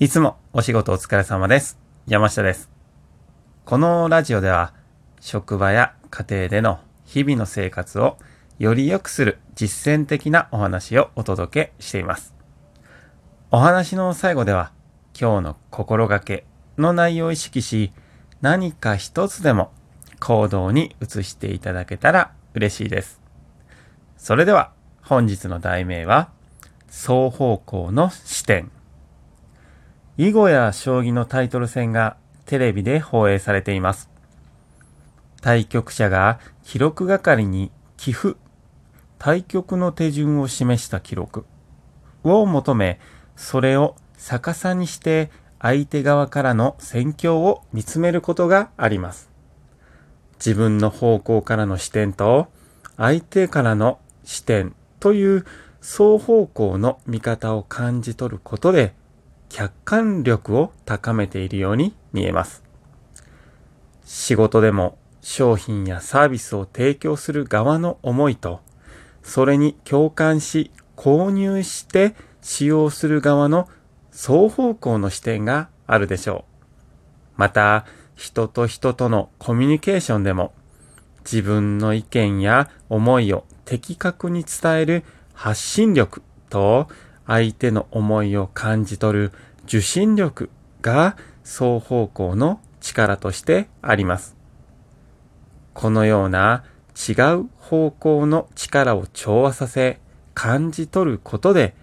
[0.00, 1.78] いつもお仕事お疲れ様です。
[2.08, 2.68] 山下です。
[3.64, 4.74] このラジオでは、
[5.20, 8.18] 職場や家庭での日々の生活を
[8.58, 12.34] より良くする実践的なお話をお届けしています。
[13.52, 14.72] お話の最後では、
[15.18, 16.44] 今日の心がけ
[16.76, 17.92] の内容を意識し、
[18.40, 19.70] 何か一つでも
[20.18, 23.20] 行動に移していただけたら嬉しいです。
[24.16, 24.72] それでは、
[25.02, 26.30] 本日の題名は、
[26.88, 28.72] 双方向の視点。
[30.16, 34.08] 囲碁や将棋のタイトル戦がテレビで放映されています。
[35.40, 38.36] 対局者が記録係に寄付、
[39.18, 41.44] 対局の手順を示した記録
[42.22, 43.00] を求め、
[43.34, 49.30] それを逆さにして相手側からの戦況を見つめることがあります。
[50.36, 52.46] 自分の方向からの視点と
[52.96, 55.44] 相手からの視点という
[55.80, 58.94] 双方向の見方を感じ取ることで
[59.56, 62.64] 客観力を高めているように見えます。
[64.04, 68.62] 仕事でも商品やサービスを提供する側の思いと、
[69.22, 73.68] それに共感し購入して使用する側の
[74.10, 76.44] 双方向の視点があるでしょ
[77.36, 77.40] う。
[77.40, 77.86] また、
[78.16, 80.52] 人と人とのコミュニケーションでも、
[81.24, 86.88] 自分の意見や思いを的確に伝える発信力と、
[87.26, 89.32] 相手の思いを感じ取る
[89.64, 90.50] 受信力
[90.82, 94.36] が双方向の力としてあります。
[95.72, 96.64] このような
[96.94, 100.00] 違う方向の力を調和させ
[100.34, 101.74] 感じ取ることで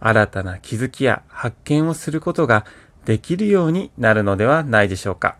[0.00, 2.64] 新たな気づきや発見をすることが
[3.04, 5.36] できるようになるのではないでしょうか。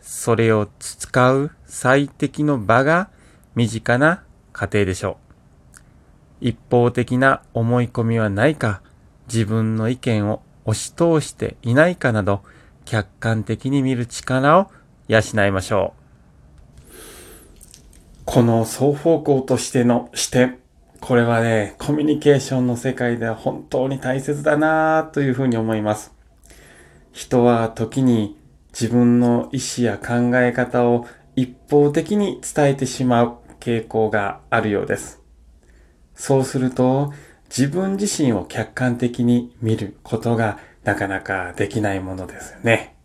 [0.00, 3.10] それを使う最適の場が
[3.54, 5.27] 身近な家庭でしょう。
[6.40, 8.80] 一方的な思い込みはないか、
[9.26, 12.42] 自分の意見を押し通していないかなど、
[12.84, 14.70] 客観的に見る力を
[15.08, 15.98] 養いましょう。
[18.24, 20.58] この双方向としての視点、
[21.00, 26.12] これはね、コミュニケーションの世界では本当に大切だなというふうに思います。
[27.12, 28.38] 人は時に
[28.72, 35.20] 自分の意思や考え方を一方的に伝えてしまう傾向があるようです。
[36.18, 37.12] そうすると、
[37.48, 42.96] 自分自身を客観的に見ることがなかなかできないものですよね。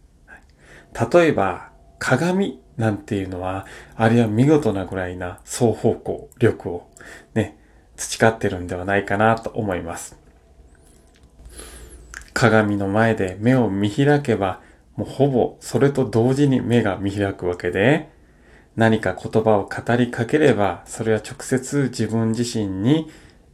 [1.11, 1.69] 例えば、
[1.99, 6.89] 鏡なんていうのは、あれは見事なぐらいな双方向力を
[7.35, 7.57] ね、
[7.95, 10.17] 培ってるんではないかなと思います。
[12.33, 14.59] 鏡の前で目を見開けば、
[14.95, 18.09] もうほぼそれと同時に目が見開くわけで、
[18.75, 23.09] 何か言葉を語りかければ、それは直接自分自身に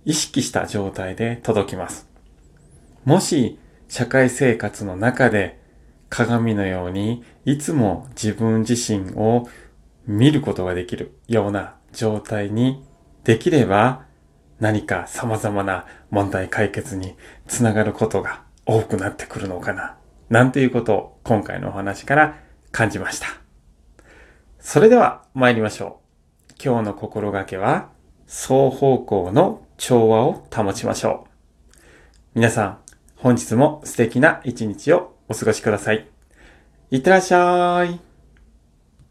[0.05, 2.07] 意識した状態で届きます。
[3.05, 5.59] もし、社会生活の中で
[6.09, 9.47] 鏡のようにいつも自分自身を
[10.07, 12.83] 見ることができるような状態に
[13.23, 14.05] できれば、
[14.59, 17.15] 何か様々な問題解決に
[17.47, 19.95] つながることが多くなってくるのかな。
[20.29, 22.37] なんていうことを今回のお話から
[22.71, 23.38] 感じました。
[24.59, 26.01] それでは参りましょ
[26.49, 26.53] う。
[26.63, 27.89] 今日の心がけは、
[28.27, 31.25] 双方向の調和を保ちましょ
[31.75, 31.79] う。
[32.35, 32.77] 皆さん、
[33.15, 36.07] 本日も素敵な一日をお過ごしください。
[36.91, 38.08] いってらっしゃい。